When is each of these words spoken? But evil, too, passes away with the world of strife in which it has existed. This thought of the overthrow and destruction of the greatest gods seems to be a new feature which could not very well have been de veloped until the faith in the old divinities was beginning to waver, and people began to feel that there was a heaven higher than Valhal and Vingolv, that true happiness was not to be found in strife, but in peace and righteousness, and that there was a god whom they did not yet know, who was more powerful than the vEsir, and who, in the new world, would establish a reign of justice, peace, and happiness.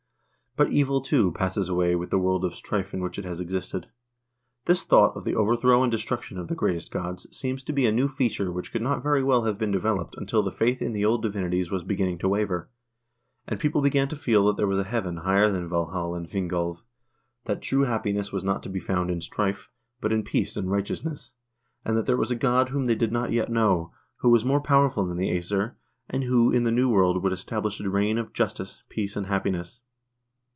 But 0.57 0.69
evil, 0.73 0.99
too, 0.99 1.31
passes 1.31 1.69
away 1.69 1.95
with 1.95 2.09
the 2.09 2.19
world 2.19 2.43
of 2.43 2.53
strife 2.53 2.93
in 2.93 2.99
which 2.99 3.17
it 3.17 3.23
has 3.23 3.39
existed. 3.39 3.87
This 4.65 4.83
thought 4.83 5.15
of 5.15 5.23
the 5.23 5.33
overthrow 5.33 5.81
and 5.81 5.89
destruction 5.89 6.37
of 6.37 6.49
the 6.49 6.55
greatest 6.55 6.91
gods 6.91 7.25
seems 7.33 7.63
to 7.63 7.71
be 7.71 7.85
a 7.85 7.91
new 7.93 8.09
feature 8.09 8.51
which 8.51 8.69
could 8.73 8.81
not 8.81 9.01
very 9.01 9.23
well 9.23 9.43
have 9.43 9.57
been 9.57 9.71
de 9.71 9.79
veloped 9.79 10.17
until 10.17 10.43
the 10.43 10.51
faith 10.51 10.81
in 10.81 10.91
the 10.91 11.05
old 11.05 11.21
divinities 11.21 11.71
was 11.71 11.85
beginning 11.85 12.17
to 12.17 12.27
waver, 12.27 12.69
and 13.47 13.61
people 13.61 13.79
began 13.81 14.09
to 14.09 14.15
feel 14.17 14.45
that 14.45 14.57
there 14.57 14.67
was 14.67 14.77
a 14.77 14.83
heaven 14.83 15.15
higher 15.17 15.49
than 15.49 15.69
Valhal 15.69 16.13
and 16.17 16.27
Vingolv, 16.27 16.83
that 17.45 17.61
true 17.61 17.83
happiness 17.85 18.33
was 18.33 18.43
not 18.43 18.61
to 18.61 18.67
be 18.69 18.81
found 18.81 19.09
in 19.09 19.21
strife, 19.21 19.69
but 20.01 20.11
in 20.11 20.21
peace 20.21 20.57
and 20.57 20.69
righteousness, 20.69 21.31
and 21.85 21.95
that 21.95 22.07
there 22.07 22.17
was 22.17 22.29
a 22.29 22.35
god 22.35 22.67
whom 22.69 22.87
they 22.87 22.95
did 22.95 23.13
not 23.13 23.31
yet 23.31 23.49
know, 23.49 23.93
who 24.17 24.27
was 24.27 24.43
more 24.43 24.59
powerful 24.61 25.05
than 25.05 25.15
the 25.17 25.29
vEsir, 25.31 25.75
and 26.09 26.25
who, 26.25 26.51
in 26.51 26.63
the 26.63 26.71
new 26.71 26.89
world, 26.89 27.23
would 27.23 27.31
establish 27.31 27.79
a 27.79 27.89
reign 27.89 28.17
of 28.17 28.33
justice, 28.33 28.83
peace, 28.89 29.15
and 29.15 29.27
happiness. 29.27 29.79